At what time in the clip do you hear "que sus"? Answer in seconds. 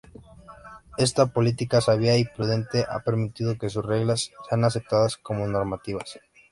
3.59-3.85